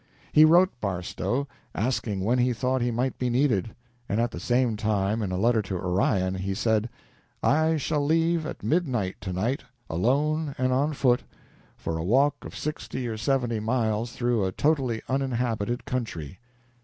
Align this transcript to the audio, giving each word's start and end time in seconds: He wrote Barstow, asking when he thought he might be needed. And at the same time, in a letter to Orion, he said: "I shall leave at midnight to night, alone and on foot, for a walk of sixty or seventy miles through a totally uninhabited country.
He 0.33 0.45
wrote 0.45 0.71
Barstow, 0.81 1.47
asking 1.75 2.21
when 2.21 2.39
he 2.39 2.53
thought 2.53 2.81
he 2.81 2.89
might 2.89 3.19
be 3.19 3.29
needed. 3.29 3.75
And 4.09 4.19
at 4.19 4.31
the 4.31 4.39
same 4.39 4.75
time, 4.75 5.21
in 5.21 5.31
a 5.31 5.37
letter 5.37 5.61
to 5.61 5.77
Orion, 5.77 6.33
he 6.33 6.55
said: 6.55 6.89
"I 7.43 7.77
shall 7.77 8.03
leave 8.03 8.43
at 8.43 8.63
midnight 8.63 9.17
to 9.21 9.31
night, 9.31 9.63
alone 9.91 10.55
and 10.57 10.73
on 10.73 10.93
foot, 10.93 11.21
for 11.77 11.99
a 11.99 12.03
walk 12.03 12.43
of 12.45 12.55
sixty 12.57 13.07
or 13.07 13.15
seventy 13.15 13.59
miles 13.59 14.13
through 14.13 14.43
a 14.43 14.51
totally 14.51 15.03
uninhabited 15.07 15.85
country. 15.85 16.39